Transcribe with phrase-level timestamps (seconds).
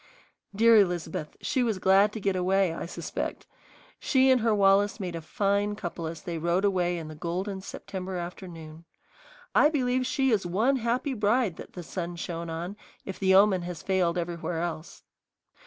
[0.55, 3.45] Dear Elizabeth, she was glad to get away, I suspect!
[3.99, 7.61] She and her Wallace made a fine couple as they rode away in the golden
[7.61, 8.85] September afternoon.
[9.53, 13.61] I believe she is one happy bride that the sun shone on, if the omen
[13.61, 15.03] has failed everywhere else.